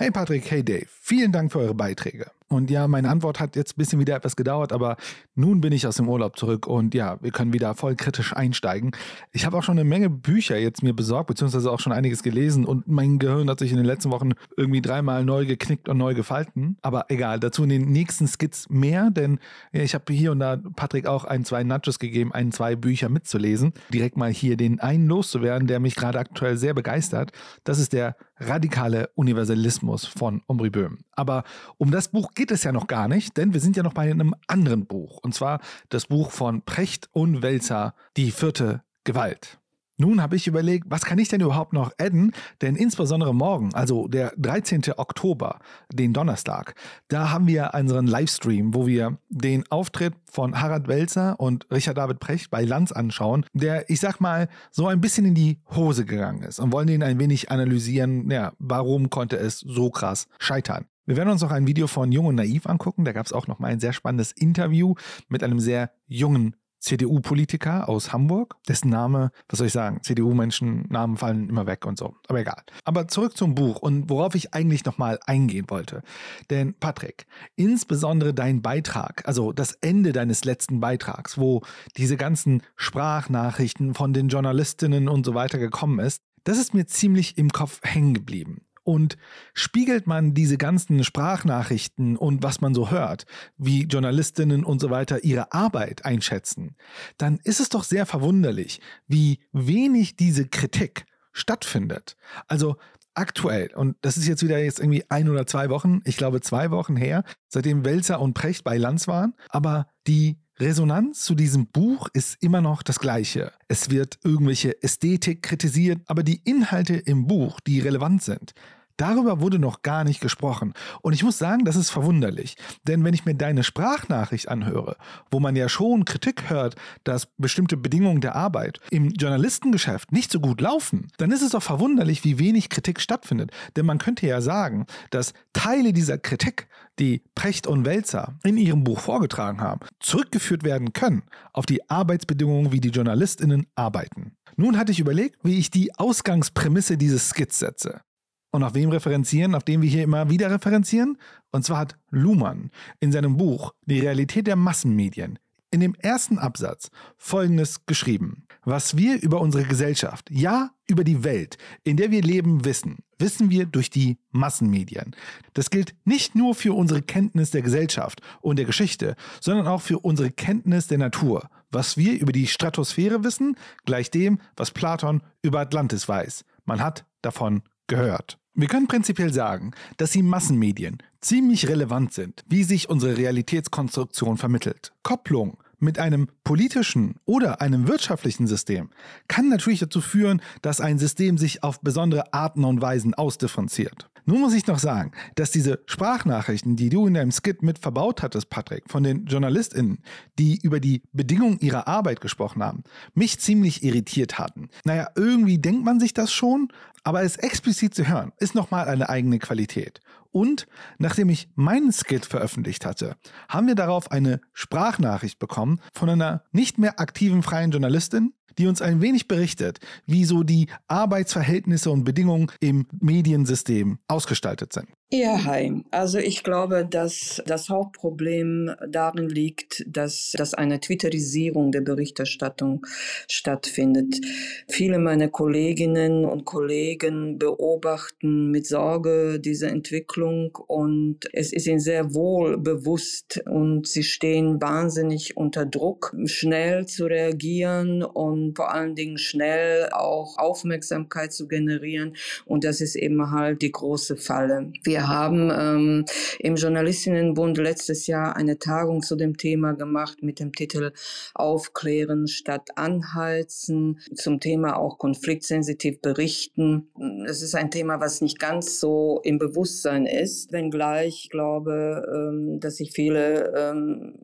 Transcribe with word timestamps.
Hey 0.00 0.12
Patrick, 0.12 0.48
hey 0.48 0.62
Dave, 0.62 0.86
vielen 1.00 1.32
Dank 1.32 1.50
für 1.50 1.58
eure 1.58 1.74
Beiträge. 1.74 2.30
Und 2.48 2.70
ja, 2.70 2.88
meine 2.88 3.10
Antwort 3.10 3.40
hat 3.40 3.56
jetzt 3.56 3.72
ein 3.72 3.78
bisschen 3.78 4.00
wieder 4.00 4.16
etwas 4.16 4.34
gedauert, 4.34 4.72
aber 4.72 4.96
nun 5.34 5.60
bin 5.60 5.72
ich 5.72 5.86
aus 5.86 5.96
dem 5.96 6.08
Urlaub 6.08 6.38
zurück 6.38 6.66
und 6.66 6.94
ja, 6.94 7.18
wir 7.20 7.30
können 7.30 7.52
wieder 7.52 7.74
voll 7.74 7.94
kritisch 7.94 8.34
einsteigen. 8.34 8.92
Ich 9.32 9.44
habe 9.44 9.56
auch 9.58 9.62
schon 9.62 9.78
eine 9.78 9.88
Menge 9.88 10.08
Bücher 10.08 10.56
jetzt 10.56 10.82
mir 10.82 10.94
besorgt, 10.94 11.28
beziehungsweise 11.28 11.70
auch 11.70 11.80
schon 11.80 11.92
einiges 11.92 12.22
gelesen 12.22 12.64
und 12.64 12.88
mein 12.88 13.18
Gehirn 13.18 13.50
hat 13.50 13.58
sich 13.58 13.70
in 13.70 13.76
den 13.76 13.84
letzten 13.84 14.10
Wochen 14.10 14.32
irgendwie 14.56 14.80
dreimal 14.80 15.26
neu 15.26 15.44
geknickt 15.44 15.90
und 15.90 15.98
neu 15.98 16.14
gefalten. 16.14 16.78
Aber 16.80 17.06
egal, 17.08 17.38
dazu 17.38 17.64
in 17.64 17.68
den 17.68 17.92
nächsten 17.92 18.26
Skits 18.26 18.70
mehr, 18.70 19.10
denn 19.10 19.40
ich 19.72 19.94
habe 19.94 20.10
hier 20.10 20.32
und 20.32 20.40
da 20.40 20.56
Patrick 20.56 21.06
auch 21.06 21.24
ein, 21.24 21.44
zwei 21.44 21.64
Nudges 21.64 21.98
gegeben, 21.98 22.32
ein, 22.32 22.50
zwei 22.50 22.76
Bücher 22.76 23.10
mitzulesen. 23.10 23.74
Direkt 23.92 24.16
mal 24.16 24.32
hier 24.32 24.56
den 24.56 24.80
einen 24.80 25.06
loszuwerden, 25.06 25.68
der 25.68 25.80
mich 25.80 25.96
gerade 25.96 26.18
aktuell 26.18 26.56
sehr 26.56 26.72
begeistert. 26.72 27.32
Das 27.64 27.78
ist 27.78 27.92
der 27.92 28.16
radikale 28.40 29.10
Universalismus 29.14 30.06
von 30.06 30.42
Omri 30.46 30.70
Böhm. 30.70 30.98
Aber 31.12 31.44
um 31.76 31.90
das 31.90 32.08
Buch 32.08 32.32
geht 32.38 32.52
es 32.52 32.62
ja 32.62 32.70
noch 32.70 32.86
gar 32.86 33.08
nicht, 33.08 33.36
denn 33.36 33.52
wir 33.52 33.60
sind 33.60 33.76
ja 33.76 33.82
noch 33.82 33.94
bei 33.94 34.08
einem 34.08 34.32
anderen 34.46 34.86
Buch. 34.86 35.18
Und 35.22 35.34
zwar 35.34 35.60
das 35.88 36.06
Buch 36.06 36.30
von 36.30 36.62
Precht 36.62 37.08
und 37.10 37.42
Welzer, 37.42 37.94
Die 38.16 38.30
vierte 38.30 38.84
Gewalt. 39.02 39.58
Nun 39.96 40.22
habe 40.22 40.36
ich 40.36 40.46
überlegt, 40.46 40.84
was 40.88 41.04
kann 41.04 41.18
ich 41.18 41.28
denn 41.28 41.40
überhaupt 41.40 41.72
noch 41.72 41.90
adden? 41.98 42.30
Denn 42.62 42.76
insbesondere 42.76 43.34
morgen, 43.34 43.74
also 43.74 44.06
der 44.06 44.32
13. 44.36 44.82
Oktober, 44.96 45.58
den 45.92 46.12
Donnerstag, 46.12 46.76
da 47.08 47.32
haben 47.32 47.48
wir 47.48 47.72
unseren 47.74 48.06
Livestream, 48.06 48.72
wo 48.72 48.86
wir 48.86 49.18
den 49.28 49.64
Auftritt 49.72 50.14
von 50.30 50.60
Harald 50.60 50.86
Welzer 50.86 51.40
und 51.40 51.66
Richard 51.72 51.98
David 51.98 52.20
Precht 52.20 52.52
bei 52.52 52.62
Lanz 52.62 52.92
anschauen, 52.92 53.44
der, 53.52 53.90
ich 53.90 53.98
sag 53.98 54.20
mal, 54.20 54.48
so 54.70 54.86
ein 54.86 55.00
bisschen 55.00 55.26
in 55.26 55.34
die 55.34 55.58
Hose 55.74 56.04
gegangen 56.04 56.44
ist 56.44 56.60
und 56.60 56.72
wollen 56.72 56.86
ihn 56.86 57.02
ein 57.02 57.18
wenig 57.18 57.50
analysieren, 57.50 58.30
ja, 58.30 58.52
warum 58.60 59.10
konnte 59.10 59.36
es 59.38 59.58
so 59.58 59.90
krass 59.90 60.28
scheitern. 60.38 60.86
Wir 61.08 61.16
werden 61.16 61.30
uns 61.30 61.40
noch 61.40 61.52
ein 61.52 61.66
Video 61.66 61.86
von 61.86 62.12
Jung 62.12 62.26
und 62.26 62.34
Naiv 62.34 62.66
angucken. 62.66 63.06
Da 63.06 63.12
gab 63.12 63.24
es 63.24 63.32
auch 63.32 63.46
noch 63.46 63.58
mal 63.58 63.68
ein 63.68 63.80
sehr 63.80 63.94
spannendes 63.94 64.30
Interview 64.30 64.94
mit 65.30 65.42
einem 65.42 65.58
sehr 65.58 65.90
jungen 66.06 66.54
CDU-Politiker 66.80 67.88
aus 67.88 68.12
Hamburg, 68.12 68.56
dessen 68.68 68.90
Name, 68.90 69.32
was 69.48 69.56
soll 69.56 69.68
ich 69.68 69.72
sagen, 69.72 70.02
CDU-Menschen, 70.02 70.84
Namen 70.90 71.16
fallen 71.16 71.48
immer 71.48 71.66
weg 71.66 71.86
und 71.86 71.96
so. 71.96 72.14
Aber 72.28 72.40
egal. 72.40 72.62
Aber 72.84 73.08
zurück 73.08 73.38
zum 73.38 73.54
Buch 73.54 73.78
und 73.78 74.10
worauf 74.10 74.34
ich 74.34 74.52
eigentlich 74.52 74.84
nochmal 74.84 75.18
eingehen 75.24 75.64
wollte. 75.68 76.02
Denn 76.50 76.74
Patrick, 76.74 77.26
insbesondere 77.56 78.34
dein 78.34 78.60
Beitrag, 78.60 79.26
also 79.26 79.54
das 79.54 79.72
Ende 79.80 80.12
deines 80.12 80.44
letzten 80.44 80.78
Beitrags, 80.78 81.38
wo 81.38 81.62
diese 81.96 82.18
ganzen 82.18 82.62
Sprachnachrichten 82.76 83.94
von 83.94 84.12
den 84.12 84.28
Journalistinnen 84.28 85.08
und 85.08 85.24
so 85.24 85.32
weiter 85.32 85.58
gekommen 85.58 86.00
ist, 86.00 86.22
das 86.44 86.58
ist 86.58 86.74
mir 86.74 86.86
ziemlich 86.86 87.38
im 87.38 87.50
Kopf 87.50 87.80
hängen 87.82 88.12
geblieben. 88.12 88.62
Und 88.88 89.18
spiegelt 89.52 90.06
man 90.06 90.32
diese 90.32 90.56
ganzen 90.56 91.04
Sprachnachrichten 91.04 92.16
und 92.16 92.42
was 92.42 92.62
man 92.62 92.74
so 92.74 92.90
hört, 92.90 93.26
wie 93.58 93.82
Journalistinnen 93.82 94.64
und 94.64 94.80
so 94.80 94.88
weiter 94.88 95.24
ihre 95.24 95.52
Arbeit 95.52 96.06
einschätzen, 96.06 96.74
dann 97.18 97.38
ist 97.44 97.60
es 97.60 97.68
doch 97.68 97.84
sehr 97.84 98.06
verwunderlich, 98.06 98.80
wie 99.06 99.40
wenig 99.52 100.16
diese 100.16 100.48
Kritik 100.48 101.04
stattfindet. 101.32 102.16
Also 102.46 102.76
aktuell, 103.12 103.74
und 103.74 103.98
das 104.00 104.16
ist 104.16 104.26
jetzt 104.26 104.42
wieder 104.42 104.58
jetzt 104.58 104.80
irgendwie 104.80 105.04
ein 105.10 105.28
oder 105.28 105.46
zwei 105.46 105.68
Wochen, 105.68 106.00
ich 106.06 106.16
glaube 106.16 106.40
zwei 106.40 106.70
Wochen 106.70 106.96
her, 106.96 107.24
seitdem 107.48 107.84
Welzer 107.84 108.22
und 108.22 108.32
Precht 108.32 108.64
bei 108.64 108.78
Lanz 108.78 109.06
waren, 109.06 109.34
aber 109.50 109.88
die 110.06 110.38
Resonanz 110.60 111.22
zu 111.22 111.34
diesem 111.34 111.68
Buch 111.68 112.08
ist 112.12 112.42
immer 112.42 112.60
noch 112.60 112.82
das 112.82 112.98
gleiche. 112.98 113.52
Es 113.68 113.90
wird 113.90 114.18
irgendwelche 114.24 114.82
Ästhetik 114.82 115.42
kritisiert, 115.42 116.00
aber 116.06 116.22
die 116.22 116.40
Inhalte 116.44 116.94
im 116.94 117.26
Buch, 117.26 117.60
die 117.60 117.80
relevant 117.80 118.22
sind, 118.22 118.54
Darüber 118.98 119.40
wurde 119.40 119.60
noch 119.60 119.82
gar 119.82 120.02
nicht 120.02 120.20
gesprochen. 120.20 120.74
Und 121.02 121.12
ich 121.12 121.22
muss 121.22 121.38
sagen, 121.38 121.64
das 121.64 121.76
ist 121.76 121.88
verwunderlich. 121.90 122.56
Denn 122.82 123.04
wenn 123.04 123.14
ich 123.14 123.24
mir 123.24 123.34
deine 123.34 123.62
Sprachnachricht 123.62 124.48
anhöre, 124.48 124.96
wo 125.30 125.38
man 125.38 125.54
ja 125.54 125.68
schon 125.68 126.04
Kritik 126.04 126.50
hört, 126.50 126.74
dass 127.04 127.28
bestimmte 127.38 127.76
Bedingungen 127.76 128.20
der 128.20 128.34
Arbeit 128.34 128.80
im 128.90 129.10
Journalistengeschäft 129.10 130.10
nicht 130.10 130.32
so 130.32 130.40
gut 130.40 130.60
laufen, 130.60 131.08
dann 131.16 131.30
ist 131.30 131.42
es 131.42 131.52
doch 131.52 131.62
verwunderlich, 131.62 132.24
wie 132.24 132.40
wenig 132.40 132.70
Kritik 132.70 133.00
stattfindet. 133.00 133.52
Denn 133.76 133.86
man 133.86 133.98
könnte 133.98 134.26
ja 134.26 134.40
sagen, 134.40 134.86
dass 135.10 135.32
Teile 135.52 135.92
dieser 135.92 136.18
Kritik, 136.18 136.66
die 136.98 137.22
Precht 137.36 137.68
und 137.68 137.84
Welzer 137.84 138.34
in 138.42 138.56
ihrem 138.56 138.82
Buch 138.82 138.98
vorgetragen 138.98 139.60
haben, 139.60 139.86
zurückgeführt 140.00 140.64
werden 140.64 140.92
können 140.92 141.22
auf 141.52 141.66
die 141.66 141.88
Arbeitsbedingungen, 141.88 142.72
wie 142.72 142.80
die 142.80 142.90
JournalistInnen 142.90 143.66
arbeiten. 143.76 144.32
Nun 144.56 144.76
hatte 144.76 144.90
ich 144.90 144.98
überlegt, 144.98 145.36
wie 145.44 145.58
ich 145.58 145.70
die 145.70 145.94
Ausgangsprämisse 145.94 146.98
dieses 146.98 147.30
Skits 147.30 147.60
setze. 147.60 148.00
Und 148.50 148.62
auf 148.62 148.74
wem 148.74 148.90
referenzieren, 148.90 149.54
auf 149.54 149.64
den 149.64 149.82
wir 149.82 149.90
hier 149.90 150.04
immer 150.04 150.30
wieder 150.30 150.50
referenzieren? 150.50 151.18
Und 151.50 151.64
zwar 151.64 151.78
hat 151.78 151.98
Luhmann 152.10 152.70
in 153.00 153.12
seinem 153.12 153.36
Buch 153.36 153.74
Die 153.84 154.00
Realität 154.00 154.46
der 154.46 154.56
Massenmedien 154.56 155.38
in 155.70 155.80
dem 155.80 155.94
ersten 155.96 156.38
Absatz 156.38 156.90
Folgendes 157.16 157.84
geschrieben. 157.86 158.44
Was 158.64 158.96
wir 158.96 159.20
über 159.22 159.40
unsere 159.40 159.64
Gesellschaft, 159.64 160.30
ja 160.30 160.70
über 160.86 161.04
die 161.04 161.24
Welt, 161.24 161.58
in 161.84 161.96
der 161.96 162.10
wir 162.10 162.22
leben, 162.22 162.64
wissen, 162.64 162.98
wissen 163.18 163.50
wir 163.50 163.66
durch 163.66 163.90
die 163.90 164.18
Massenmedien. 164.30 165.14
Das 165.54 165.70
gilt 165.70 165.94
nicht 166.04 166.34
nur 166.34 166.54
für 166.54 166.74
unsere 166.74 167.02
Kenntnis 167.02 167.50
der 167.50 167.62
Gesellschaft 167.62 168.20
und 168.40 168.58
der 168.58 168.64
Geschichte, 168.64 169.14
sondern 169.40 169.66
auch 169.66 169.82
für 169.82 169.98
unsere 169.98 170.30
Kenntnis 170.30 170.86
der 170.86 170.98
Natur. 170.98 171.48
Was 171.70 171.96
wir 171.96 172.18
über 172.18 172.32
die 172.32 172.46
Stratosphäre 172.46 173.24
wissen, 173.24 173.56
gleich 173.84 174.10
dem, 174.10 174.38
was 174.56 174.70
Platon 174.70 175.22
über 175.42 175.60
Atlantis 175.60 176.08
weiß. 176.08 176.44
Man 176.64 176.80
hat 176.80 177.04
davon 177.22 177.62
gehört. 177.88 178.38
Wir 178.54 178.68
können 178.68 178.88
prinzipiell 178.88 179.32
sagen, 179.32 179.72
dass 179.98 180.10
die 180.10 180.22
Massenmedien 180.22 180.98
ziemlich 181.20 181.68
relevant 181.68 182.12
sind, 182.12 182.44
wie 182.48 182.64
sich 182.64 182.88
unsere 182.88 183.16
Realitätskonstruktion 183.16 184.36
vermittelt. 184.36 184.92
Kopplung 185.02 185.58
mit 185.78 185.98
einem 185.98 186.28
politischen 186.44 187.16
oder 187.24 187.60
einem 187.60 187.86
wirtschaftlichen 187.86 188.46
System 188.46 188.90
kann 189.28 189.48
natürlich 189.48 189.80
dazu 189.80 190.00
führen, 190.00 190.42
dass 190.62 190.80
ein 190.80 190.98
System 190.98 191.38
sich 191.38 191.62
auf 191.62 191.80
besondere 191.80 192.32
Arten 192.32 192.64
und 192.64 192.80
Weisen 192.80 193.14
ausdifferenziert. 193.14 194.10
Nun 194.28 194.42
muss 194.42 194.52
ich 194.52 194.66
noch 194.66 194.78
sagen, 194.78 195.12
dass 195.36 195.52
diese 195.52 195.80
Sprachnachrichten, 195.86 196.76
die 196.76 196.90
du 196.90 197.06
in 197.06 197.14
deinem 197.14 197.32
Skit 197.32 197.62
mit 197.62 197.78
verbaut 197.78 198.22
hattest, 198.22 198.50
Patrick, 198.50 198.84
von 198.88 199.02
den 199.02 199.24
JournalistInnen, 199.24 200.02
die 200.38 200.58
über 200.62 200.80
die 200.80 201.00
Bedingungen 201.14 201.60
ihrer 201.60 201.88
Arbeit 201.88 202.20
gesprochen 202.20 202.62
haben, 202.62 202.82
mich 203.14 203.40
ziemlich 203.40 203.82
irritiert 203.82 204.38
hatten. 204.38 204.68
Naja, 204.84 205.08
irgendwie 205.14 205.56
denkt 205.56 205.82
man 205.82 205.98
sich 205.98 206.12
das 206.12 206.30
schon, 206.30 206.68
aber 207.08 207.22
es 207.22 207.36
explizit 207.36 207.94
zu 207.94 208.06
hören, 208.06 208.34
ist 208.36 208.54
nochmal 208.54 208.86
eine 208.86 209.08
eigene 209.08 209.38
Qualität. 209.38 210.00
Und 210.30 210.66
nachdem 210.98 211.30
ich 211.30 211.48
meinen 211.54 211.90
Skit 211.90 212.26
veröffentlicht 212.26 212.84
hatte, 212.84 213.16
haben 213.48 213.66
wir 213.66 213.74
darauf 213.74 214.12
eine 214.12 214.42
Sprachnachricht 214.52 215.38
bekommen 215.38 215.80
von 215.94 216.10
einer 216.10 216.44
nicht 216.52 216.76
mehr 216.76 217.00
aktiven 217.00 217.42
freien 217.42 217.70
Journalistin, 217.70 218.34
die 218.56 218.66
uns 218.66 218.82
ein 218.82 219.00
wenig 219.00 219.28
berichtet, 219.28 219.78
wie 220.06 220.24
so 220.24 220.42
die 220.42 220.68
Arbeitsverhältnisse 220.86 221.90
und 221.90 222.04
Bedingungen 222.04 222.50
im 222.60 222.86
Mediensystem 223.00 223.98
ausgestaltet 224.08 224.72
sind. 224.72 224.88
Ja, 225.10 225.42
hi. 225.44 225.72
Also 225.90 226.18
ich 226.18 226.44
glaube, 226.44 226.84
dass 226.84 227.42
das 227.46 227.70
Hauptproblem 227.70 228.72
darin 228.90 229.30
liegt, 229.30 229.82
dass, 229.88 230.32
dass 230.36 230.52
eine 230.52 230.80
Twitterisierung 230.80 231.72
der 231.72 231.80
Berichterstattung 231.80 232.84
stattfindet. 233.26 234.20
Viele 234.68 234.98
meiner 234.98 235.28
Kolleginnen 235.28 236.26
und 236.26 236.44
Kollegen 236.44 237.38
beobachten 237.38 238.50
mit 238.50 238.66
Sorge 238.66 239.40
diese 239.40 239.68
Entwicklung 239.68 240.54
und 240.66 241.20
es 241.32 241.54
ist 241.54 241.66
ihnen 241.66 241.80
sehr 241.80 242.12
wohl 242.12 242.58
bewusst 242.58 243.40
und 243.46 243.88
sie 243.88 244.02
stehen 244.02 244.60
wahnsinnig 244.60 245.38
unter 245.38 245.64
Druck, 245.64 246.14
schnell 246.26 246.84
zu 246.84 247.06
reagieren 247.06 248.02
und 248.02 248.37
vor 248.54 248.74
allen 248.74 248.94
Dingen 248.94 249.16
schnell 249.16 249.88
auch 249.92 250.36
Aufmerksamkeit 250.36 251.32
zu 251.32 251.48
generieren 251.48 252.14
und 252.44 252.64
das 252.64 252.80
ist 252.80 252.94
eben 252.94 253.30
halt 253.30 253.62
die 253.62 253.72
große 253.72 254.16
Falle. 254.16 254.72
Wir 254.84 254.98
wir 254.98 255.06
haben 255.06 255.52
ähm, 255.56 256.04
im 256.40 256.56
Journalistinnenbund 256.56 257.56
letztes 257.56 258.08
Jahr 258.08 258.34
eine 258.34 258.58
Tagung 258.58 259.00
zu 259.00 259.14
dem 259.14 259.36
Thema 259.36 259.74
gemacht 259.74 260.24
mit 260.24 260.40
dem 260.40 260.52
Titel 260.52 260.90
Aufklären 261.34 262.26
statt 262.26 262.70
Anheizen, 262.74 264.00
zum 264.16 264.40
Thema 264.40 264.76
auch 264.76 264.98
konfliktsensitiv 264.98 266.00
berichten. 266.00 266.88
Es 267.28 267.42
ist 267.42 267.54
ein 267.54 267.70
Thema, 267.70 268.00
was 268.00 268.20
nicht 268.22 268.40
ganz 268.40 268.80
so 268.80 269.20
im 269.22 269.38
Bewusstsein 269.38 270.04
ist, 270.04 270.50
wenngleich 270.50 271.26
ich 271.26 271.30
glaube, 271.30 272.04
ähm, 272.12 272.58
dass 272.58 272.78
sich 272.78 272.90
viele 272.90 273.52
ähm, 273.56 274.14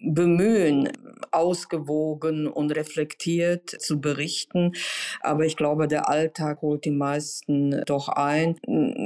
bemühen, 0.00 0.88
ausgewogen 1.30 2.46
und 2.46 2.72
reflektiert 2.72 3.70
zu 3.70 4.00
berichten. 4.00 4.72
Aber 5.20 5.44
ich 5.44 5.56
glaube, 5.56 5.88
der 5.88 6.08
Alltag 6.08 6.62
holt 6.62 6.84
die 6.84 6.90
meisten 6.90 7.82
doch 7.86 8.08
ein. 8.08 8.56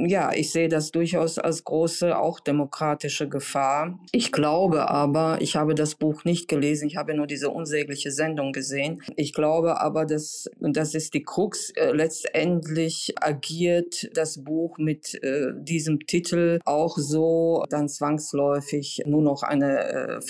Ja, 0.07 0.31
ich 0.33 0.51
sehe 0.51 0.69
das 0.69 0.91
durchaus 0.91 1.37
als 1.37 1.63
große, 1.63 2.17
auch 2.17 2.39
demokratische 2.39 3.29
Gefahr. 3.29 3.99
Ich 4.11 4.31
glaube 4.31 4.89
aber, 4.89 5.37
ich 5.41 5.55
habe 5.55 5.75
das 5.75 5.95
Buch 5.95 6.23
nicht 6.23 6.47
gelesen, 6.47 6.87
ich 6.87 6.97
habe 6.97 7.13
nur 7.13 7.27
diese 7.27 7.49
unsägliche 7.49 8.11
Sendung 8.11 8.51
gesehen. 8.51 9.01
Ich 9.15 9.33
glaube 9.33 9.79
aber, 9.81 10.05
dass, 10.05 10.49
und 10.59 10.77
das 10.77 10.95
ist 10.95 11.13
die 11.13 11.23
Krux, 11.23 11.71
äh, 11.71 11.91
letztendlich 11.91 13.13
agiert 13.19 14.09
das 14.13 14.43
Buch 14.43 14.77
mit 14.77 15.21
äh, 15.23 15.51
diesem 15.55 15.99
Titel 16.05 16.59
auch 16.65 16.97
so 16.97 17.63
dann 17.69 17.89
zwangsläufig 17.89 19.03
nur 19.05 19.21
noch 19.21 19.43
eine 19.43 19.79
äh, 19.79 20.21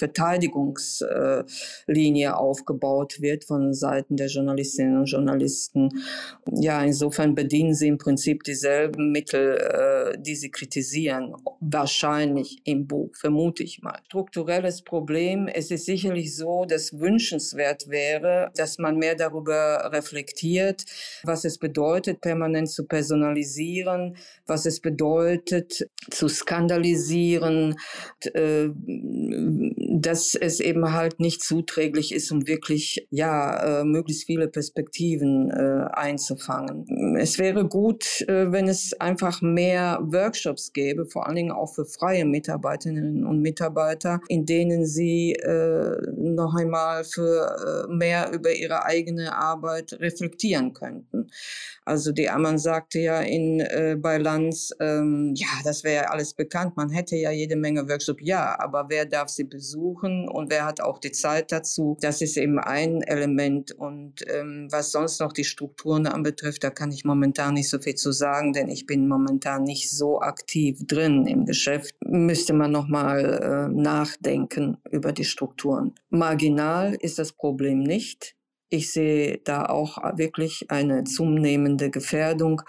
Verteidigungslinie 1.86 2.38
aufgebaut 2.38 3.22
wird 3.22 3.44
von 3.46 3.74
Seiten 3.74 4.16
der 4.18 4.28
Journalistinnen 4.28 4.98
und 4.98 5.06
Journalisten. 5.06 5.90
Ja, 6.52 6.84
insofern 6.84 7.36
bedienen 7.36 7.74
sie 7.74 7.88
im 7.88 7.98
Prinzip 7.98 8.44
dieselben 8.44 9.12
Mittel, 9.12 9.58
äh, 9.58 10.18
die 10.20 10.36
sie 10.36 10.52
kritisieren. 10.52 11.36
Wahrscheinlich 11.60 12.60
im 12.64 12.88
Buch, 12.88 13.16
vermute 13.16 13.64
ich 13.64 13.82
mal. 13.82 14.00
Strukturelles 14.08 14.82
Problem. 14.82 15.48
Es 15.48 15.72
ist 15.72 15.86
sicherlich 15.86 16.36
so, 16.36 16.66
dass 16.66 17.00
wünschenswert 17.00 17.90
wäre, 17.90 18.52
dass 18.56 18.78
man 18.78 18.98
mehr 18.98 19.16
darüber 19.16 19.90
reflektiert, 19.92 20.86
was 21.24 21.46
es 21.46 21.58
bedeutet, 21.58 22.22
permanent 22.22 22.70
zu 22.70 22.86
personalisieren, 22.86 24.18
was 24.46 24.66
es 24.66 24.80
bedeutet, 24.80 25.90
zu 26.10 26.28
skandalisieren, 26.28 27.76
äh, 28.34 28.70
dass 30.00 30.36
es 30.36 30.60
eben 30.60 30.94
halt 30.94 31.20
nicht 31.20 31.44
zuträglich 31.68 32.14
ist, 32.14 32.32
um 32.32 32.48
wirklich 32.48 33.08
ja 33.12 33.82
äh, 33.82 33.84
möglichst 33.84 34.26
viele 34.26 34.48
Perspektiven 34.48 35.52
äh, 35.52 35.86
einzufangen. 35.92 37.16
Es 37.20 37.38
wäre 37.38 37.68
gut, 37.68 38.22
äh, 38.28 38.52
wenn 38.52 38.68
es 38.68 38.94
einfach 39.00 39.42
mehr 39.42 40.00
Workshops 40.02 40.74
gäbe, 40.74 41.06
vor 41.06 41.28
allen 41.28 41.36
Dingen 41.36 41.52
auch 41.52 41.74
für 41.74 41.86
freie 41.86 42.26
Mitarbeiterinnen 42.26 43.26
und 43.26 43.42
Mitarbeiter, 43.42 44.22
in 44.28 44.46
denen 44.46 44.86
sie 44.86 45.38
noch 46.16 46.56
einmal 46.56 47.04
für 47.04 47.88
mehr 47.90 48.32
über 48.34 48.54
ihre 48.54 48.86
eigene 48.86 49.36
Arbeit 49.36 49.94
reflektieren 50.00 50.74
könnten. 50.74 51.17
Also 51.88 52.12
die 52.12 52.30
Ammann 52.30 52.58
sagte 52.58 53.00
ja 53.00 53.22
in 53.22 53.62
äh, 53.62 53.96
bei 53.98 54.18
Lanz, 54.18 54.74
ähm, 54.82 55.34
ja, 55.38 55.48
das 55.64 55.86
wäre 55.86 56.04
ja 56.04 56.10
alles 56.10 56.34
bekannt, 56.34 56.76
man 56.76 56.90
hätte 56.90 57.16
ja 57.16 57.32
jede 57.32 57.56
Menge 57.56 57.88
Workshops, 57.88 58.22
ja, 58.24 58.60
aber 58.60 58.88
wer 58.90 59.06
darf 59.06 59.30
sie 59.30 59.46
besuchen 59.46 60.28
und 60.28 60.52
wer 60.52 60.66
hat 60.66 60.82
auch 60.82 61.00
die 61.00 61.14
Zeit 61.14 61.54
dazu? 61.54 61.98
Das 62.02 62.22
ist 62.22 62.36
eben 62.36 62.60
ein 62.60 63.02
Element 63.04 63.72
und 63.72 64.16
ähm, 64.28 64.68
was 64.70 64.92
sonst 64.92 65.22
noch 65.22 65.32
die 65.32 65.46
Strukturen 65.46 66.08
anbetrifft, 66.08 66.64
da 66.64 66.72
kann 66.72 66.92
ich 66.92 67.06
momentan 67.06 67.54
nicht 67.54 67.70
so 67.70 67.80
viel 67.80 67.96
zu 67.96 68.12
sagen, 68.12 68.52
denn 68.52 68.68
ich 68.68 68.86
bin 68.86 69.08
momentan 69.08 69.64
nicht 69.64 69.90
so 69.90 70.20
aktiv 70.20 70.80
drin 70.88 71.26
im 71.26 71.46
Geschäft. 71.46 71.96
Müsste 72.06 72.54
man 72.54 72.72
noch 72.72 72.90
mal 72.90 73.70
äh, 73.70 73.74
nachdenken 73.74 74.78
über 74.92 75.14
die 75.14 75.26
Strukturen. 75.26 75.96
Marginal 76.10 76.96
ist 77.00 77.18
das 77.18 77.32
Problem 77.32 77.80
nicht. 77.80 78.37
Ich 78.70 78.92
sehe 78.92 79.40
da 79.44 79.66
auch 79.66 79.98
wirklich 80.18 80.66
eine 80.70 81.04
zunehmende 81.04 81.90
Gefährdung 81.90 82.62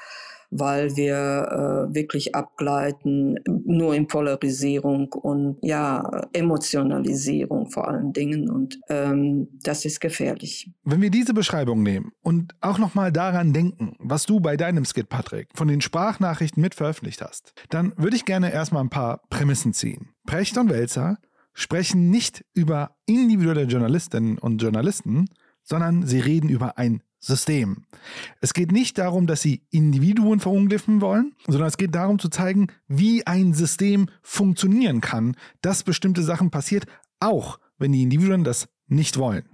weil 0.50 0.96
wir 0.96 1.88
äh, 1.90 1.94
wirklich 1.94 2.34
abgleiten, 2.34 3.38
nur 3.46 3.94
in 3.94 4.06
Polarisierung 4.06 5.12
und 5.12 5.58
ja, 5.62 6.26
Emotionalisierung 6.32 7.70
vor 7.70 7.88
allen 7.88 8.12
Dingen. 8.12 8.48
Und 8.50 8.78
ähm, 8.88 9.48
das 9.62 9.84
ist 9.84 10.00
gefährlich. 10.00 10.70
Wenn 10.84 11.02
wir 11.02 11.10
diese 11.10 11.34
Beschreibung 11.34 11.82
nehmen 11.82 12.12
und 12.22 12.54
auch 12.60 12.78
nochmal 12.78 13.12
daran 13.12 13.52
denken, 13.52 13.94
was 13.98 14.26
du 14.26 14.40
bei 14.40 14.56
deinem 14.56 14.84
Skit, 14.84 15.08
Patrick, 15.08 15.48
von 15.54 15.68
den 15.68 15.80
Sprachnachrichten 15.80 16.62
mit 16.62 16.74
veröffentlicht 16.74 17.22
hast, 17.22 17.52
dann 17.68 17.92
würde 17.96 18.16
ich 18.16 18.24
gerne 18.24 18.52
erstmal 18.52 18.82
ein 18.82 18.90
paar 18.90 19.22
Prämissen 19.28 19.72
ziehen. 19.72 20.10
Precht 20.26 20.56
und 20.56 20.70
Welzer 20.70 21.18
sprechen 21.52 22.08
nicht 22.10 22.44
über 22.54 22.92
individuelle 23.06 23.64
Journalistinnen 23.64 24.38
und 24.38 24.62
Journalisten, 24.62 25.26
sondern 25.68 26.06
sie 26.06 26.20
reden 26.20 26.48
über 26.48 26.78
ein 26.78 27.02
System. 27.20 27.84
Es 28.40 28.54
geht 28.54 28.72
nicht 28.72 28.96
darum, 28.96 29.26
dass 29.26 29.42
sie 29.42 29.62
Individuen 29.70 30.40
verunglimpfen 30.40 31.00
wollen, 31.00 31.34
sondern 31.46 31.68
es 31.68 31.76
geht 31.76 31.94
darum 31.94 32.18
zu 32.18 32.28
zeigen, 32.28 32.68
wie 32.86 33.26
ein 33.26 33.54
System 33.54 34.06
funktionieren 34.22 35.00
kann, 35.00 35.36
dass 35.60 35.82
bestimmte 35.82 36.22
Sachen 36.22 36.50
passiert, 36.50 36.86
auch 37.20 37.58
wenn 37.78 37.92
die 37.92 38.02
Individuen 38.02 38.44
das 38.44 38.68
nicht 38.86 39.18
wollen. 39.18 39.44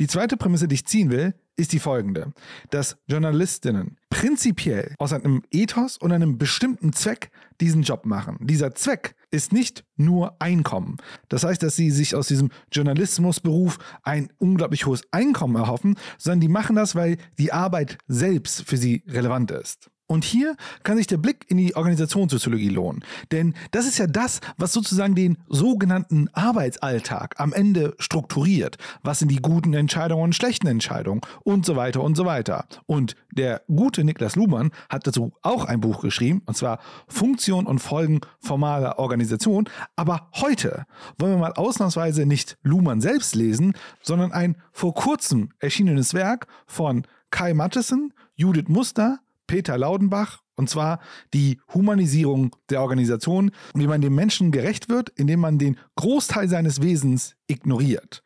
Die 0.00 0.06
zweite 0.06 0.36
Prämisse, 0.36 0.68
die 0.68 0.74
ich 0.74 0.86
ziehen 0.86 1.10
will, 1.10 1.34
ist 1.56 1.72
die 1.72 1.78
folgende, 1.78 2.32
dass 2.70 2.96
Journalistinnen 3.06 3.96
prinzipiell 4.10 4.94
aus 4.98 5.12
einem 5.12 5.42
Ethos 5.50 5.96
und 5.96 6.12
einem 6.12 6.36
bestimmten 6.36 6.92
Zweck 6.92 7.30
diesen 7.60 7.82
Job 7.82 8.06
machen. 8.06 8.38
Dieser 8.40 8.74
Zweck 8.74 9.14
ist 9.30 9.52
nicht 9.52 9.84
nur 9.96 10.40
Einkommen. 10.40 10.96
Das 11.28 11.44
heißt, 11.44 11.62
dass 11.62 11.76
sie 11.76 11.90
sich 11.90 12.14
aus 12.14 12.28
diesem 12.28 12.50
Journalismusberuf 12.72 13.78
ein 14.02 14.32
unglaublich 14.38 14.86
hohes 14.86 15.02
Einkommen 15.12 15.56
erhoffen, 15.56 15.96
sondern 16.18 16.40
die 16.40 16.48
machen 16.48 16.76
das, 16.76 16.94
weil 16.94 17.18
die 17.38 17.52
Arbeit 17.52 17.98
selbst 18.08 18.62
für 18.62 18.76
sie 18.76 19.04
relevant 19.06 19.50
ist. 19.50 19.90
Und 20.06 20.24
hier 20.24 20.56
kann 20.82 20.98
sich 20.98 21.06
der 21.06 21.16
Blick 21.16 21.46
in 21.48 21.56
die 21.56 21.76
Organisationssoziologie 21.76 22.68
lohnen. 22.68 23.04
Denn 23.32 23.54
das 23.70 23.86
ist 23.86 23.98
ja 23.98 24.06
das, 24.06 24.40
was 24.58 24.72
sozusagen 24.72 25.14
den 25.14 25.38
sogenannten 25.48 26.28
Arbeitsalltag 26.34 27.40
am 27.40 27.54
Ende 27.54 27.94
strukturiert. 27.98 28.76
Was 29.02 29.20
sind 29.20 29.30
die 29.30 29.40
guten 29.40 29.72
Entscheidungen 29.72 30.24
und 30.24 30.34
schlechten 30.34 30.66
Entscheidungen 30.66 31.22
und 31.42 31.64
so 31.64 31.76
weiter 31.76 32.02
und 32.02 32.16
so 32.16 32.26
weiter. 32.26 32.66
Und 32.86 33.16
der 33.32 33.62
gute 33.66 34.04
Niklas 34.04 34.36
Luhmann 34.36 34.72
hat 34.90 35.06
dazu 35.06 35.32
auch 35.42 35.64
ein 35.64 35.80
Buch 35.80 36.02
geschrieben, 36.02 36.42
und 36.44 36.56
zwar 36.56 36.80
Funktion 37.08 37.66
und 37.66 37.78
Folgen 37.78 38.20
formaler 38.40 38.98
Organisation. 38.98 39.68
Aber 39.96 40.28
heute 40.34 40.84
wollen 41.18 41.32
wir 41.32 41.38
mal 41.38 41.52
ausnahmsweise 41.54 42.26
nicht 42.26 42.58
Luhmann 42.62 43.00
selbst 43.00 43.34
lesen, 43.34 43.74
sondern 44.02 44.32
ein 44.32 44.56
vor 44.72 44.94
kurzem 44.94 45.50
erschienenes 45.60 46.12
Werk 46.12 46.46
von 46.66 47.06
Kai 47.30 47.54
Mattesen, 47.54 48.12
Judith 48.36 48.68
Muster, 48.68 49.18
Peter 49.46 49.76
Laudenbach, 49.78 50.40
und 50.56 50.70
zwar 50.70 51.00
die 51.32 51.60
Humanisierung 51.72 52.54
der 52.70 52.80
Organisation, 52.80 53.50
wie 53.74 53.86
man 53.86 54.00
dem 54.00 54.14
Menschen 54.14 54.52
gerecht 54.52 54.88
wird, 54.88 55.10
indem 55.16 55.40
man 55.40 55.58
den 55.58 55.76
Großteil 55.96 56.48
seines 56.48 56.80
Wesens 56.80 57.34
ignoriert. 57.46 58.22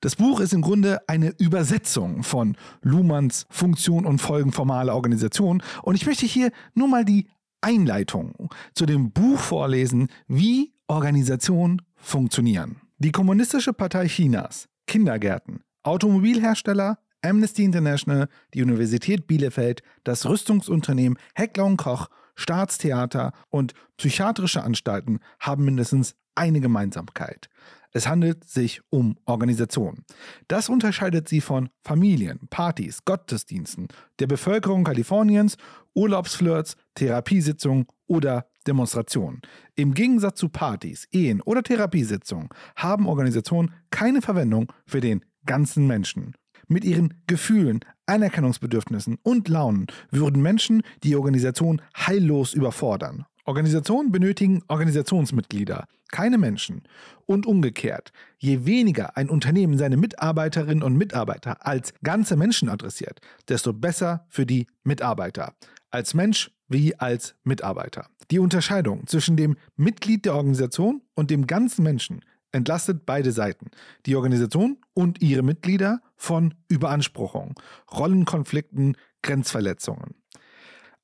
Das 0.00 0.16
Buch 0.16 0.40
ist 0.40 0.52
im 0.52 0.62
Grunde 0.62 1.00
eine 1.08 1.34
Übersetzung 1.38 2.22
von 2.22 2.56
Luhmanns 2.82 3.46
Funktion 3.50 4.06
und 4.06 4.18
Folgen 4.18 4.52
formaler 4.52 4.94
Organisation 4.94 5.62
und 5.82 5.96
ich 5.96 6.06
möchte 6.06 6.26
hier 6.26 6.52
nur 6.74 6.88
mal 6.88 7.04
die 7.04 7.28
Einleitung 7.60 8.50
zu 8.74 8.86
dem 8.86 9.12
Buch 9.12 9.38
vorlesen, 9.38 10.08
wie 10.26 10.74
Organisationen 10.88 11.82
funktionieren. 11.96 12.80
Die 12.98 13.12
Kommunistische 13.12 13.72
Partei 13.72 14.06
Chinas, 14.06 14.68
Kindergärten, 14.86 15.60
Automobilhersteller, 15.82 16.98
Amnesty 17.22 17.64
International, 17.64 18.28
die 18.54 18.62
Universität 18.62 19.26
Bielefeld, 19.26 19.82
das 20.04 20.26
Rüstungsunternehmen 20.26 21.18
Heckler 21.34 21.76
Koch, 21.76 22.08
Staatstheater 22.34 23.32
und 23.50 23.74
psychiatrische 23.96 24.62
Anstalten 24.62 25.20
haben 25.38 25.64
mindestens 25.64 26.14
eine 26.34 26.60
Gemeinsamkeit. 26.60 27.48
Es 27.92 28.08
handelt 28.08 28.44
sich 28.44 28.80
um 28.88 29.16
Organisationen. 29.26 30.04
Das 30.48 30.70
unterscheidet 30.70 31.28
sie 31.28 31.42
von 31.42 31.68
Familien, 31.82 32.48
Partys, 32.48 33.04
Gottesdiensten, 33.04 33.88
der 34.18 34.26
Bevölkerung 34.26 34.82
Kaliforniens, 34.82 35.56
Urlaubsflirts, 35.94 36.76
Therapiesitzungen 36.94 37.86
oder 38.06 38.46
Demonstrationen. 38.66 39.42
Im 39.74 39.92
Gegensatz 39.92 40.38
zu 40.38 40.48
Partys, 40.48 41.06
Ehen 41.12 41.42
oder 41.42 41.62
Therapiesitzungen 41.62 42.48
haben 42.76 43.06
Organisationen 43.06 43.74
keine 43.90 44.22
Verwendung 44.22 44.72
für 44.86 45.00
den 45.00 45.24
ganzen 45.44 45.86
Menschen. 45.86 46.34
Mit 46.68 46.84
ihren 46.84 47.14
Gefühlen, 47.26 47.80
Anerkennungsbedürfnissen 48.06 49.18
und 49.22 49.48
Launen 49.48 49.86
würden 50.10 50.42
Menschen 50.42 50.82
die 51.02 51.16
Organisation 51.16 51.80
heillos 51.96 52.54
überfordern. 52.54 53.26
Organisationen 53.44 54.12
benötigen 54.12 54.62
Organisationsmitglieder, 54.68 55.86
keine 56.12 56.38
Menschen. 56.38 56.82
Und 57.26 57.46
umgekehrt, 57.46 58.12
je 58.38 58.66
weniger 58.66 59.16
ein 59.16 59.28
Unternehmen 59.28 59.78
seine 59.78 59.96
Mitarbeiterinnen 59.96 60.82
und 60.82 60.96
Mitarbeiter 60.96 61.66
als 61.66 61.92
ganze 62.02 62.36
Menschen 62.36 62.68
adressiert, 62.68 63.20
desto 63.48 63.72
besser 63.72 64.26
für 64.28 64.46
die 64.46 64.66
Mitarbeiter. 64.84 65.54
Als 65.90 66.14
Mensch 66.14 66.52
wie 66.68 66.98
als 66.98 67.34
Mitarbeiter. 67.42 68.06
Die 68.30 68.38
Unterscheidung 68.38 69.06
zwischen 69.06 69.36
dem 69.36 69.56
Mitglied 69.76 70.24
der 70.24 70.34
Organisation 70.34 71.02
und 71.14 71.30
dem 71.30 71.46
ganzen 71.46 71.82
Menschen 71.82 72.24
entlastet 72.52 73.06
beide 73.06 73.32
Seiten, 73.32 73.70
die 74.06 74.16
Organisation 74.16 74.78
und 74.94 75.22
ihre 75.22 75.42
Mitglieder 75.42 76.00
von 76.16 76.54
Überanspruchung, 76.68 77.54
Rollenkonflikten, 77.92 78.96
Grenzverletzungen. 79.22 80.14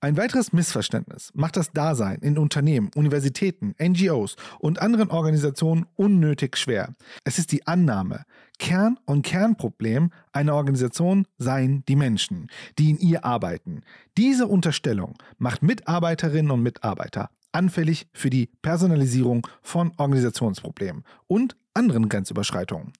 Ein 0.01 0.17
weiteres 0.17 0.53
Missverständnis 0.53 1.33
macht 1.35 1.57
das 1.57 1.73
Dasein 1.73 2.21
in 2.21 2.39
Unternehmen, 2.39 2.89
Universitäten, 2.95 3.75
NGOs 3.83 4.37
und 4.61 4.81
anderen 4.81 5.11
Organisationen 5.11 5.87
unnötig 5.97 6.57
schwer. 6.57 6.95
Es 7.25 7.41
ist 7.41 7.51
die 7.51 7.67
Annahme, 7.67 8.25
Kern 8.61 9.01
und 9.07 9.23
Kernproblem 9.23 10.13
einer 10.31 10.55
Organisation 10.55 11.27
seien 11.37 11.85
die 11.89 11.97
Menschen, 11.97 12.47
die 12.79 12.91
in 12.91 12.99
ihr 12.99 13.25
arbeiten. 13.25 13.83
Diese 14.17 14.47
Unterstellung 14.47 15.15
macht 15.37 15.65
Mitarbeiterinnen 15.65 16.53
und 16.53 16.63
Mitarbeiter 16.63 17.31
anfällig 17.53 18.09
für 18.13 18.31
die 18.31 18.51
Personalisierung 18.63 19.47
von 19.63 19.93
Organisationsproblemen 19.97 21.05
und 21.27 21.57
anderen 21.75 22.09
Grenzüberschreitungen. 22.09 22.93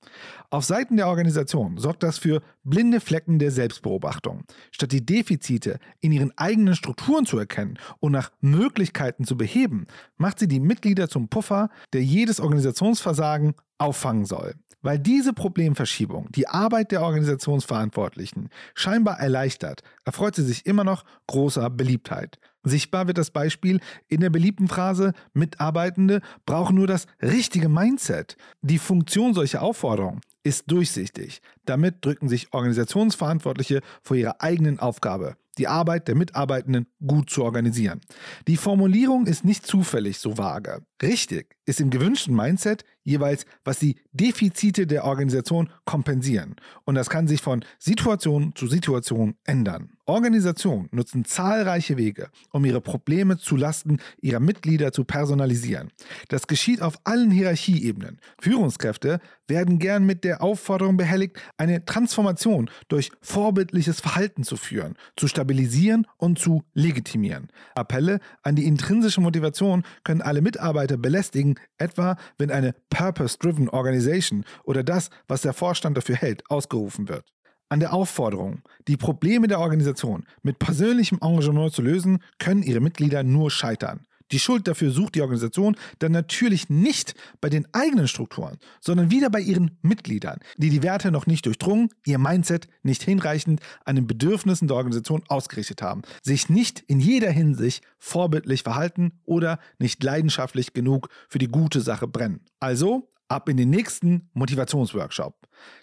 Auf 0.51 0.65
Seiten 0.65 0.97
der 0.97 1.09
Organisation 1.09 1.79
sorgt 1.79 2.03
das 2.05 2.19
für 2.19 2.43
blinde 2.63 3.01
Flecken 3.01 3.39
der 3.39 3.51
Selbstbeobachtung. 3.51 4.45
Statt 4.71 4.93
die 4.93 5.05
Defizite 5.05 5.81
in 6.01 6.13
ihren 6.13 6.37
eigenen 6.39 6.77
Strukturen 6.77 7.27
zu 7.27 7.39
erkennen 7.39 7.79
und 7.99 8.13
nach 8.13 8.31
Möglichkeiten 8.41 9.25
zu 9.25 9.37
beheben, 9.37 9.87
macht 10.17 10.39
sie 10.39 10.49
die 10.49 10.61
Mitglieder 10.61 11.09
zum 11.09 11.29
Puffer, 11.29 11.71
der 11.93 12.05
jedes 12.05 12.41
Organisationsversagen 12.41 13.55
auffangen 13.79 14.25
soll. 14.25 14.55
Weil 14.81 14.99
diese 14.99 15.33
Problemverschiebung 15.33 16.31
die 16.31 16.47
Arbeit 16.47 16.93
der 16.93 17.03
Organisationsverantwortlichen 17.03 18.49
scheinbar 18.75 19.19
erleichtert, 19.19 19.83
erfreut 20.05 20.37
sie 20.37 20.45
sich 20.45 20.67
immer 20.67 20.85
noch 20.85 21.05
großer 21.27 21.69
Beliebtheit. 21.69 22.39
Sichtbar 22.63 23.07
wird 23.07 23.19
das 23.19 23.31
Beispiel 23.31 23.81
in 24.09 24.21
der 24.21 24.31
beliebten 24.31 24.69
Phrase, 24.69 25.15
Mitarbeitende 25.33 26.21
brauchen 26.47 26.77
nur 26.77 26.87
das 26.87 27.07
richtige 27.21 27.69
Mindset. 27.69 28.37
Die 28.63 28.79
Funktion 28.79 29.35
solcher 29.35 29.63
Aufforderungen 29.63 30.21
ist 30.43 30.71
durchsichtig. 30.71 31.41
Damit 31.65 32.05
drücken 32.05 32.29
sich 32.29 32.53
Organisationsverantwortliche 32.53 33.81
vor 34.03 34.17
ihrer 34.17 34.41
eigenen 34.41 34.79
Aufgabe, 34.79 35.37
die 35.59 35.69
Arbeit 35.69 36.09
der 36.09 36.15
Mitarbeitenden 36.15 36.87
gut 37.07 37.31
zu 37.31 37.45
organisieren. 37.45 38.01
Die 38.47 38.57
Formulierung 38.57 39.27
ist 39.27 39.45
nicht 39.45 39.67
zufällig 39.67 40.19
so 40.19 40.39
vage. 40.39 40.83
Richtig 41.03 41.57
ist 41.67 41.81
im 41.81 41.91
gewünschten 41.91 42.35
Mindset 42.35 42.85
jeweils, 43.05 43.45
was 43.65 43.79
die 43.79 43.97
Defizite 44.13 44.87
der 44.87 45.05
Organisation 45.05 45.71
kompensieren. 45.85 46.57
Und 46.85 46.95
das 46.95 47.11
kann 47.11 47.29
sich 47.29 47.41
von 47.41 47.65
Situation 47.79 48.53
zu 48.55 48.67
Situation 48.67 49.35
ändern. 49.45 49.91
Organisationen 50.07 50.89
nutzen 50.93 51.25
zahlreiche 51.25 51.97
Wege, 51.97 52.31
um 52.53 52.65
ihre 52.65 52.81
Probleme 52.81 53.37
zu 53.37 53.57
Lasten 53.57 53.99
ihrer 54.21 54.41
Mitglieder 54.41 54.93
zu 54.93 55.05
personalisieren. 55.05 55.91
Das 56.29 56.47
geschieht 56.47 56.81
auf 56.81 56.99
allen 57.05 57.31
Hierarchieebenen. 57.31 58.21
Führungskräfte 58.41 59.21
werden 59.47 59.79
gern 59.79 60.07
mit 60.07 60.25
der 60.25 60.28
Aufforderung 60.35 60.97
behelligt, 60.97 61.39
eine 61.57 61.85
Transformation 61.85 62.71
durch 62.89 63.11
vorbildliches 63.21 64.01
Verhalten 64.01 64.45
zu 64.45 64.57
führen, 64.57 64.95
zu 65.17 65.29
stabilisieren 65.29 66.07
und 66.17 66.39
zu 66.39 66.63
legitimieren. 66.75 67.49
Appelle 67.75 68.21
an 68.43 68.57
die 68.57 68.67
intrinsische 68.67 69.21
Motivation 69.21 69.85
können 70.05 70.23
alle 70.23 70.43
Mitarbeiter 70.43 70.97
belästigen, 70.97 71.59
etwa 71.79 72.17
wenn 72.39 72.51
eine 72.51 72.75
Purpose-Driven 72.91 73.69
Organization 73.69 74.45
oder 74.65 74.83
das, 74.83 75.11
was 75.27 75.43
der 75.43 75.53
Vorstand 75.53 75.97
dafür 75.97 76.17
hält, 76.17 76.49
ausgerufen 76.51 77.09
wird. 77.09 77.25
An 77.71 77.81
der 77.81 77.93
Aufforderung, 77.93 78.63
die 78.87 78.97
Probleme 78.97 79.47
der 79.47 79.61
Organisation 79.61 80.25
mit 80.43 80.59
persönlichem 80.59 81.19
Engagement 81.21 81.73
zu 81.73 81.83
lösen, 81.83 82.19
können 82.39 82.63
ihre 82.63 82.81
Mitglieder 82.81 83.23
nur 83.23 83.51
scheitern. 83.51 84.07
Die 84.33 84.39
Schuld 84.39 84.69
dafür 84.69 84.91
sucht 84.91 85.15
die 85.15 85.23
Organisation 85.23 85.77
dann 85.99 86.13
natürlich 86.13 86.69
nicht 86.69 87.15
bei 87.41 87.49
den 87.49 87.67
eigenen 87.73 88.09
Strukturen, 88.09 88.59
sondern 88.81 89.11
wieder 89.11 89.31
bei 89.31 89.41
ihren 89.41 89.79
Mitgliedern, 89.83 90.41
die 90.57 90.71
die 90.71 90.83
Werte 90.83 91.11
noch 91.11 91.27
nicht 91.27 91.47
durchdrungen, 91.47 91.91
ihr 92.05 92.19
Mindset 92.19 92.69
nicht 92.83 93.03
hinreichend 93.03 93.61
an 93.85 93.97
den 93.97 94.07
Bedürfnissen 94.07 94.69
der 94.69 94.77
Organisation 94.77 95.23
ausgerichtet 95.29 95.83
haben, 95.83 96.03
sich 96.23 96.49
nicht 96.49 96.81
in 96.87 97.01
jeder 97.01 97.31
Hinsicht 97.31 97.83
vorbildlich 97.99 98.63
verhalten 98.63 99.13
oder 99.25 99.59
nicht 99.79 100.03
leidenschaftlich 100.03 100.73
genug 100.73 101.09
für 101.29 101.39
die 101.39 101.49
gute 101.49 101.81
Sache 101.81 102.07
brennen. 102.07 102.41
Also 102.61 103.09
ab 103.29 103.49
in 103.49 103.57
den 103.57 103.71
nächsten 103.71 104.31
Motivationsworkshop. 104.35 105.35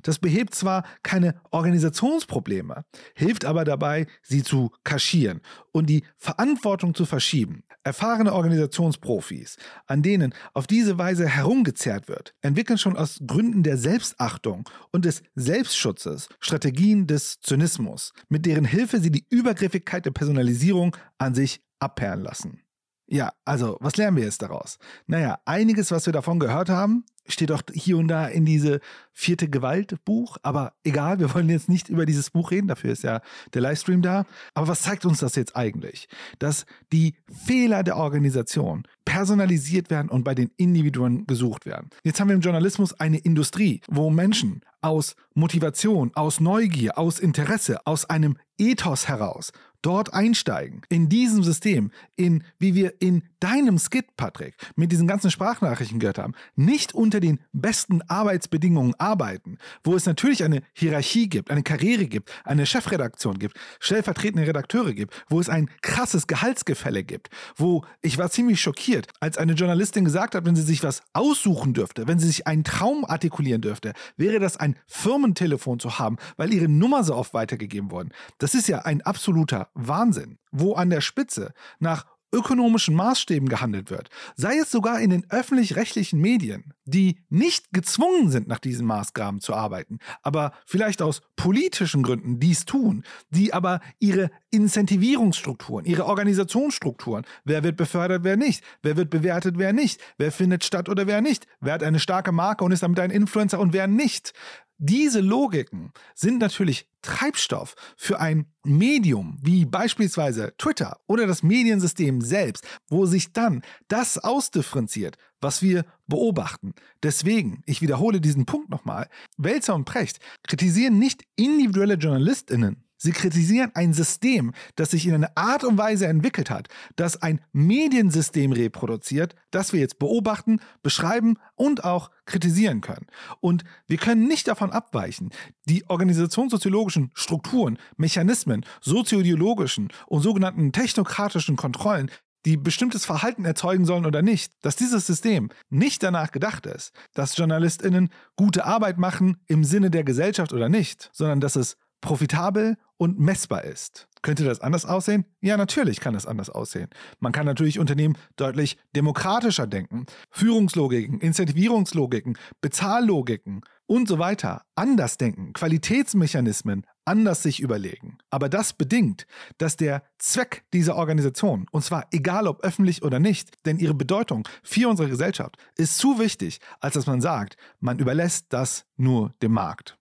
Das 0.03 0.19
behebt 0.19 0.55
zwar 0.55 0.83
keine 1.03 1.35
Organisationsprobleme, 1.51 2.85
hilft 3.13 3.45
aber 3.45 3.65
dabei, 3.65 4.07
sie 4.21 4.43
zu 4.43 4.71
kaschieren 4.83 5.41
und 5.71 5.89
die 5.89 6.03
Verantwortung 6.17 6.95
zu 6.95 7.05
verschieben. 7.05 7.63
Erfahrene 7.83 8.33
Organisationsprofis, 8.33 9.57
an 9.85 10.01
denen 10.01 10.33
auf 10.53 10.65
diese 10.65 10.97
Weise 10.97 11.27
herumgezerrt 11.27 12.07
wird, 12.07 12.33
entwickeln 12.41 12.79
schon 12.79 12.97
aus 12.97 13.19
Gründen 13.25 13.61
der 13.61 13.77
Selbstachtung 13.77 14.67
und 14.91 15.05
des 15.05 15.21
Selbstschutzes 15.35 16.29
Strategien 16.39 17.05
des 17.05 17.39
Zynismus, 17.41 18.13
mit 18.27 18.45
deren 18.45 18.65
Hilfe 18.65 18.99
sie 18.99 19.11
die 19.11 19.25
Übergriffigkeit 19.29 20.05
der 20.05 20.11
Personalisierung 20.11 20.95
an 21.19 21.35
sich 21.35 21.61
abperlen 21.79 22.23
lassen. 22.23 22.64
Ja, 23.07 23.33
also, 23.45 23.77
was 23.81 23.97
lernen 23.97 24.17
wir 24.17 24.23
jetzt 24.23 24.41
daraus? 24.41 24.79
Naja, 25.05 25.39
einiges, 25.45 25.91
was 25.91 26.05
wir 26.05 26.13
davon 26.13 26.39
gehört 26.39 26.69
haben, 26.69 27.05
steht 27.27 27.51
auch 27.51 27.61
hier 27.73 27.97
und 27.97 28.07
da 28.07 28.27
in 28.27 28.45
diese 28.45 28.79
vierte 29.11 29.49
Gewalt-Buch. 29.49 30.37
Aber 30.43 30.73
egal, 30.83 31.19
wir 31.19 31.33
wollen 31.33 31.49
jetzt 31.49 31.69
nicht 31.69 31.89
über 31.89 32.05
dieses 32.05 32.29
Buch 32.31 32.51
reden, 32.51 32.67
dafür 32.67 32.91
ist 32.91 33.03
ja 33.03 33.21
der 33.53 33.61
Livestream 33.61 34.01
da. 34.01 34.25
Aber 34.53 34.67
was 34.67 34.81
zeigt 34.81 35.05
uns 35.05 35.19
das 35.19 35.35
jetzt 35.35 35.55
eigentlich? 35.55 36.07
Dass 36.39 36.65
die 36.91 37.15
Fehler 37.45 37.83
der 37.83 37.97
Organisation 37.97 38.83
personalisiert 39.05 39.89
werden 39.89 40.09
und 40.09 40.23
bei 40.23 40.35
den 40.35 40.51
Individuen 40.57 41.25
gesucht 41.27 41.65
werden. 41.65 41.89
Jetzt 42.03 42.19
haben 42.19 42.29
wir 42.29 42.35
im 42.35 42.41
Journalismus 42.41 42.99
eine 42.99 43.17
Industrie, 43.17 43.81
wo 43.87 44.09
Menschen 44.09 44.61
aus 44.81 45.15
Motivation, 45.33 46.11
aus 46.15 46.39
Neugier, 46.39 46.97
aus 46.97 47.19
Interesse, 47.19 47.85
aus 47.85 48.05
einem 48.05 48.37
Ethos 48.57 49.07
heraus 49.07 49.51
dort 49.85 50.13
einsteigen, 50.13 50.81
in 50.89 51.09
diesem 51.09 51.43
System, 51.43 51.91
in 52.15 52.43
wie 52.57 52.73
wir 52.73 52.93
in 52.99 53.23
deinem 53.39 53.77
Skit, 53.77 54.17
Patrick, 54.17 54.55
mit 54.75 54.91
diesen 54.91 55.07
ganzen 55.07 55.29
Sprachnachrichten 55.29 55.99
gehört 55.99 56.17
haben, 56.17 56.33
nicht 56.55 56.95
unter 56.95 57.19
den 57.19 57.39
besten 57.53 58.01
Arbeitsbedingungen 58.07 58.95
arbeiten, 58.97 59.59
wo 59.83 59.95
es 59.95 60.07
natürlich 60.07 60.43
eine 60.43 60.63
Hierarchie 60.73 61.29
gibt, 61.29 61.51
eine 61.51 61.61
Karriere 61.61 62.07
gibt, 62.07 62.31
eine 62.43 62.65
Chefredaktion 62.65 63.37
gibt, 63.37 63.57
stellvertretende 63.79 64.47
Redakteure 64.47 64.93
gibt, 64.93 65.13
wo 65.29 65.39
es 65.39 65.49
ein 65.49 65.69
krasses 65.81 66.25
Gehaltsgefälle 66.25 67.03
gibt, 67.03 67.29
wo 67.55 67.85
ich 68.01 68.17
war 68.17 68.31
ziemlich 68.31 68.59
schockiert, 68.59 69.07
als 69.19 69.37
eine 69.37 69.53
Journalistin 69.53 70.05
gesagt 70.05 70.33
hat, 70.33 70.45
wenn 70.45 70.55
sie 70.55 70.63
sich 70.63 70.81
was 70.81 71.03
aussuchen 71.13 71.73
dürfte, 71.75 72.07
wenn 72.07 72.17
sie 72.17 72.27
sich 72.27 72.47
einen 72.47 72.63
Traum 72.63 73.05
artikulieren 73.05 73.61
dürfte, 73.61 73.93
wäre 74.17 74.39
das 74.39 74.57
ein 74.57 74.77
Firmentelefon 74.87 75.79
zu 75.79 75.99
haben, 75.99 76.17
weil 76.37 76.51
ihre 76.51 76.67
Nummer 76.67 77.03
so 77.03 77.15
oft 77.15 77.35
weitergegeben 77.35 77.91
worden. 77.91 78.09
Das 78.39 78.55
ist 78.55 78.67
ja 78.67 78.79
ein 78.79 79.03
absoluter 79.03 79.69
Wahnsinn, 79.75 80.39
wo 80.51 80.73
an 80.73 80.89
der 80.89 81.01
Spitze 81.01 81.53
nach 81.79 82.05
ökonomischen 82.35 82.95
Maßstäben 82.95 83.47
gehandelt 83.47 83.89
wird, 83.89 84.09
sei 84.35 84.57
es 84.57 84.69
sogar 84.69 84.99
in 84.99 85.09
den 85.09 85.25
öffentlich-rechtlichen 85.29 86.19
Medien, 86.19 86.73
die 86.83 87.17
nicht 87.29 87.71
gezwungen 87.71 88.29
sind, 88.29 88.47
nach 88.47 88.59
diesen 88.59 88.85
Maßgaben 88.85 89.39
zu 89.39 89.53
arbeiten, 89.53 89.99
aber 90.21 90.51
vielleicht 90.65 91.01
aus 91.01 91.21
politischen 91.37 92.03
Gründen 92.03 92.39
dies 92.39 92.65
tun, 92.65 93.03
die 93.29 93.53
aber 93.53 93.79
ihre 93.99 94.31
Incentivierungsstrukturen, 94.51 95.85
ihre 95.85 96.05
Organisationsstrukturen, 96.05 97.25
wer 97.45 97.63
wird 97.63 97.77
befördert, 97.77 98.23
wer 98.23 98.35
nicht, 98.35 98.63
wer 98.83 98.97
wird 98.97 99.09
bewertet, 99.09 99.57
wer 99.57 99.71
nicht, 99.71 100.01
wer 100.17 100.31
findet 100.31 100.65
statt 100.65 100.89
oder 100.89 101.07
wer 101.07 101.21
nicht, 101.21 101.47
wer 101.61 101.73
hat 101.73 101.83
eine 101.83 101.99
starke 101.99 102.33
Marke 102.33 102.65
und 102.65 102.73
ist 102.73 102.83
damit 102.83 102.99
ein 102.99 103.11
Influencer 103.11 103.59
und 103.59 103.71
wer 103.71 103.87
nicht, 103.87 104.33
diese 104.77 105.21
Logiken 105.21 105.93
sind 106.15 106.39
natürlich 106.39 106.89
Treibstoff 107.05 107.75
für 107.95 108.19
ein 108.19 108.47
Medium 108.63 109.37
wie 109.41 109.65
beispielsweise 109.65 110.53
Twitter 110.57 110.97
oder 111.07 111.27
das 111.27 111.43
Mediensystem 111.43 112.21
selbst, 112.21 112.65
wo 112.89 113.05
sich 113.05 113.31
dann 113.31 113.61
das 113.87 114.17
ausdifferenziert, 114.17 115.17
was 115.39 115.61
wir 115.61 115.85
beobachten. 116.07 116.73
Deswegen, 117.03 117.61
ich 117.67 117.81
wiederhole 117.81 118.19
diesen 118.19 118.45
Punkt 118.47 118.69
nochmal, 118.69 119.07
Welzer 119.37 119.75
und 119.75 119.85
Precht 119.85 120.19
kritisieren 120.47 120.97
nicht 120.97 121.23
individuelle 121.35 121.93
Journalistinnen, 121.93 122.84
Sie 122.97 123.11
kritisieren 123.11 123.71
ein 123.73 123.93
System, 123.93 124.53
das 124.75 124.91
sich 124.91 125.05
in 125.07 125.13
einer 125.13 125.31
Art 125.35 125.63
und 125.63 125.77
Weise 125.77 126.07
entwickelt 126.07 126.49
hat, 126.49 126.69
das 126.95 127.21
ein 127.21 127.41
Mediensystem 127.51 128.51
reproduziert, 128.51 129.35
das 129.51 129.73
wir 129.73 129.79
jetzt 129.79 129.99
beobachten, 129.99 130.59
beschreiben 130.81 131.37
und 131.55 131.83
auch 131.83 132.11
kritisieren 132.25 132.81
können. 132.81 133.07
Und 133.39 133.63
wir 133.87 133.97
können 133.97 134.27
nicht 134.27 134.47
davon 134.47 134.71
abweichen, 134.71 135.31
die 135.65 135.89
organisationssoziologischen 135.89 137.11
Strukturen, 137.13 137.77
Mechanismen, 137.97 138.65
sozioideologischen 138.81 139.89
und 140.07 140.21
sogenannten 140.21 140.71
technokratischen 140.71 141.55
Kontrollen, 141.55 142.09
die 142.45 142.57
bestimmtes 142.57 143.05
Verhalten 143.05 143.43
erzeugen 143.43 143.85
sollen 143.85 144.05
oder 144.05 144.21
nicht, 144.21 144.53
dass 144.61 144.75
dieses 144.75 145.07
System 145.07 145.49
nicht 145.69 146.03
danach 146.03 146.31
gedacht 146.31 146.67
ist, 146.67 146.91
dass 147.13 147.35
JournalistInnen 147.37 148.09
gute 148.35 148.65
Arbeit 148.65 148.99
machen 148.99 149.37
im 149.47 149.63
Sinne 149.63 149.89
der 149.89 150.03
Gesellschaft 150.03 150.53
oder 150.53 150.69
nicht, 150.69 151.09
sondern 151.11 151.41
dass 151.41 151.55
es 151.55 151.75
profitabel 152.01 152.77
und 152.97 153.19
messbar 153.19 153.63
ist. 153.63 154.07
Könnte 154.21 154.43
das 154.43 154.59
anders 154.59 154.85
aussehen? 154.85 155.25
Ja, 155.41 155.55
natürlich 155.55 155.99
kann 155.99 156.15
das 156.15 156.25
anders 156.25 156.49
aussehen. 156.49 156.89
Man 157.19 157.31
kann 157.31 157.45
natürlich 157.45 157.77
Unternehmen 157.77 158.17
deutlich 158.37 158.77
demokratischer 158.95 159.67
denken. 159.67 160.07
Führungslogiken, 160.31 161.19
Incentivierungslogiken, 161.19 162.35
Bezahllogiken 162.59 163.61
und 163.85 164.07
so 164.07 164.17
weiter 164.17 164.63
anders 164.73 165.17
denken, 165.17 165.53
Qualitätsmechanismen 165.53 166.87
anders 167.05 167.43
sich 167.43 167.59
überlegen. 167.59 168.17
Aber 168.31 168.49
das 168.49 168.73
bedingt, 168.73 169.27
dass 169.59 169.77
der 169.77 170.01
Zweck 170.17 170.63
dieser 170.73 170.95
Organisation, 170.95 171.67
und 171.71 171.83
zwar 171.83 172.07
egal 172.11 172.47
ob 172.47 172.63
öffentlich 172.63 173.03
oder 173.03 173.19
nicht, 173.19 173.51
denn 173.67 173.77
ihre 173.77 173.93
Bedeutung 173.93 174.47
für 174.63 174.89
unsere 174.89 175.09
Gesellschaft 175.09 175.57
ist 175.77 175.99
zu 175.99 176.17
wichtig, 176.17 176.59
als 176.79 176.95
dass 176.95 177.05
man 177.05 177.21
sagt, 177.21 177.57
man 177.79 177.99
überlässt 177.99 178.47
das 178.49 178.85
nur 178.97 179.35
dem 179.43 179.51
Markt. 179.51 179.99